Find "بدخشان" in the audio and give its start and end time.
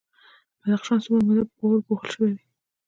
0.61-0.99